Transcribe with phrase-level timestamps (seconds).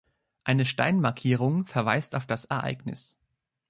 [0.43, 3.19] Eine Steinmarkierung verweist auf das Ereignis.